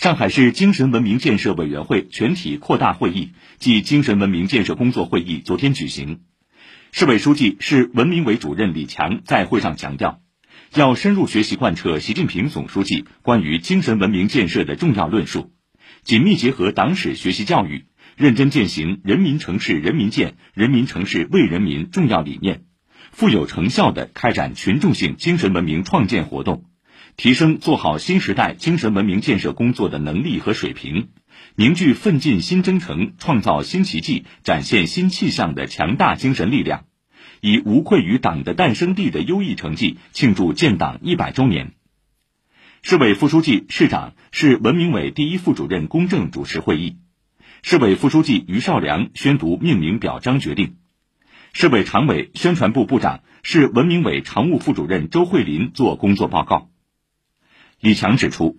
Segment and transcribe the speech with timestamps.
[0.00, 6.20] 上海市精神文明建设委员会全体扩大会议暨精神文明建设工作会议昨天举行。
[6.90, 10.22] 市委书记、市文明委主任李强在会上强调，
[10.74, 15.52] 要深入学习贯彻习近平总书记关于精神文明建设的重要论述，
[16.02, 17.84] 紧密结合党史学习教育，
[18.16, 22.62] 认真践行“人民城市人民建，人民城市为人民”重要理念，
[23.12, 26.69] 富有成效地开展群众性精神文明创建活动。
[27.16, 31.08] 提升做好新时代精神文明建设工作的能力和水平，
[31.54, 36.84] 凝聚奋进新征程、创造新奇迹、展现新气象的强大精神力量，
[37.40, 41.72] 以无愧于党的诞生地的优异成绩庆祝建党一百周年。
[42.82, 46.96] 市委副书记、市长、市文明委第一副主任龚正主持会议，
[47.62, 50.76] 市委副书记于少良宣读命名表彰决定，
[51.52, 56.70] 市委常委、宣传部部长、市文明委常务副主任周慧林作工作报告。
[57.80, 58.58] 李强指出，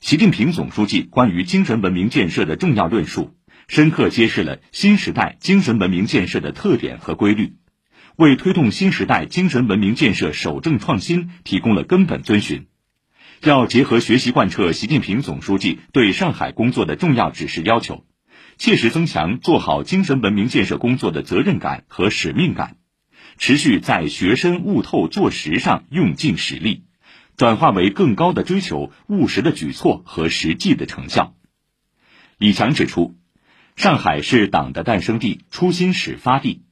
[0.00, 3.36] 习近平总书记关于精神文明建设的重要论述，
[3.68, 7.54] 深刻揭示了新时代精神文明建设的特点和规律，
[8.16, 12.66] 为推动新时代精神文明建设守正创新提供了根本遵循。
[13.44, 18.04] 要结合学习贯彻习近平总书记对上海工作的重要指示要求，
[18.56, 22.76] 切实增强做好精神文明建设工作的责任感和使命感，
[23.38, 26.87] 持续在学深悟透做实上用尽实力。
[27.38, 31.36] 转化为更高的追求、务实的举措和实际的成效。
[32.36, 33.16] 李强指出，
[33.76, 36.62] 上海是党的诞生地、初心始发地，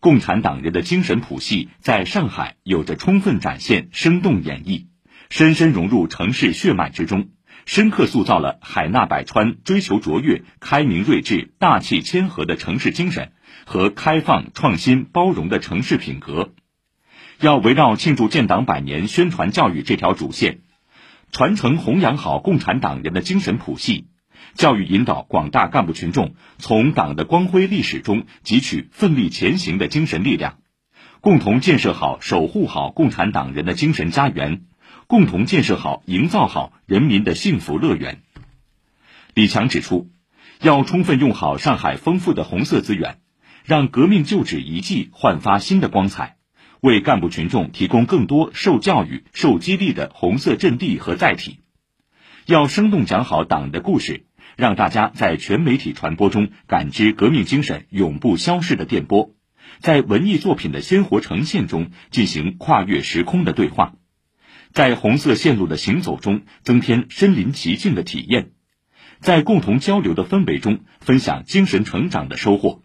[0.00, 4.86] 共产党人的精神谱系在上海有着充分展现、生动演绎，
[5.28, 7.28] 深深融入城市血脉之中，
[7.66, 13.32] 深刻塑造了海纳百川、追求卓越、开明睿智、大气谦和的城市精神
[13.66, 16.54] 和开放、创新、包容的城市品格。
[17.40, 20.60] 要围绕庆祝建党百年宣传教育这条主线，
[21.32, 24.06] 传承弘扬好共产党人的精神谱系，
[24.54, 30.58] 教育引导广大干部群众从党的光辉历史中汲取奋力前行的精神力量，
[31.20, 34.62] 共同建设好、守护好共产党人的精神家园，
[35.06, 38.22] 共同建设好、营造好人民的幸福乐园。
[39.34, 40.10] 李强指出，
[40.62, 43.18] 要充分用好上海丰富的红色资源，
[43.64, 46.36] 让革命旧址遗迹焕发新的光彩。
[46.84, 51.60] 为干部群众提供更多受教育、受激励的红色阵地和载体，
[52.44, 54.26] 要生动讲好党的故事，
[54.58, 59.34] 让大家在全媒体传播中感知革命精神永不消逝的电波，
[59.78, 63.94] 在文艺作品的鲜活呈现中进行跨越时空的对话，
[64.74, 68.50] 在红色线路的行走中增添身临其境的体验，
[69.20, 72.82] 在共同交流的氛围中分享精神成长的收获，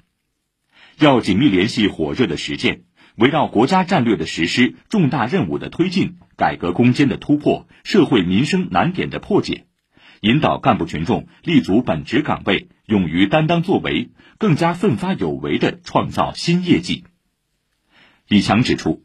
[0.99, 2.83] 要紧密联系火热的实践。
[3.19, 9.65] 围绕国家战略的实施、重大任务的推进、改革攻坚的突破、社会民生难点的破解，
[10.21, 17.03] 引导干部群众立足本职岗位，勇于担当作为，更加奋发有为地创造新业绩。
[18.29, 19.03] 李强指出，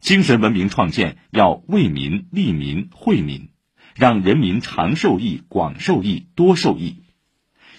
[0.00, 3.50] 精神文明创建要为民、利民、惠民，
[3.94, 7.04] 让人民长受益、广受益、多受益。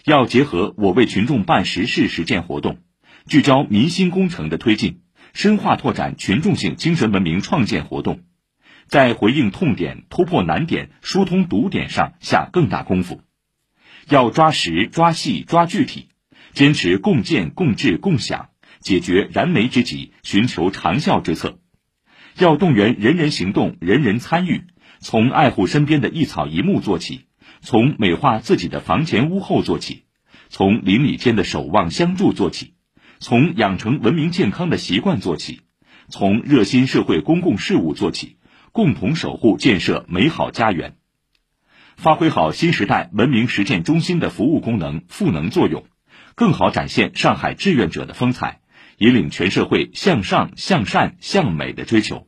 [0.06, 2.77] 要结合我为群众办实事实践活动，
[3.25, 5.01] 聚焦民心工程的推进。
[5.37, 8.21] 深化拓展群众性精神文明创建活动，
[8.87, 13.21] 在回应痛点、突破难点、疏通堵点上下更大功夫。
[14.09, 16.07] 要抓实、抓细、抓具体，
[16.53, 18.49] 坚持共建、共治、共享，
[18.79, 21.59] 解决燃眉之急，寻求长效之策。
[22.39, 24.63] 要动员人人行动、人人参与，
[25.01, 27.27] 从爱护身边的一草一木做起，
[27.61, 30.05] 从美化自己的房前屋后做起，
[30.49, 32.73] 从邻里间的守望相助做起。
[33.19, 35.61] 从养成文明健康的习惯做起，
[36.09, 38.38] 从热心社会公共事务做起，
[38.72, 40.95] 共同守护建设美好家园，
[41.95, 45.85] 发挥好新时代文明实践中心的服务功能赋能作用，
[46.35, 48.61] 更好展现上海志愿者的风采，
[48.97, 52.27] 引领全社会向上、向善、向美的追求。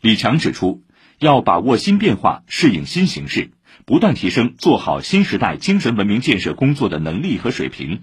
[0.00, 0.84] 李强指出，
[1.18, 3.50] 要把握新变化，适应新形势，
[3.84, 8.02] 不断提升做好新时代精神文明建设工作的能力和水平。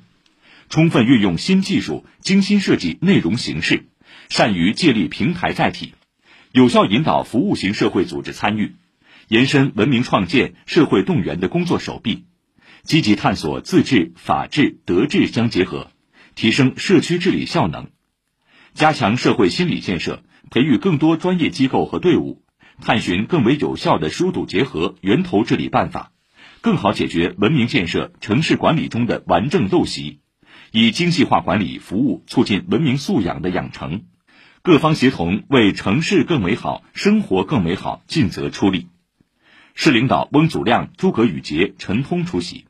[0.71, 3.87] 充分运用新技术，精心设计内容形式，
[4.29, 5.95] 善于借力平台载体，
[6.53, 8.75] 有效引导服务型社会组织参与，
[9.27, 12.23] 延伸文明创建、社会动员的工作手臂，
[12.83, 15.91] 积极探索自治、法治、德治相结合，
[16.35, 17.89] 提升社区治理效能，
[18.73, 22.43] 加强社会心理建设，培育更多专业机构和队伍，
[22.79, 26.13] 探寻更为有效的疏堵结合、源头治理办法，
[26.61, 30.20] 更好解决文明建设、城市管理中的顽症陋习。
[30.71, 34.03] 以精细化管理服务促进文明素养的养成，
[34.61, 38.87] 各方协同为城市更美好、生活更美好尽责出力。
[39.73, 42.65] 市领导翁祖亮、诸葛宇杰、陈通出席。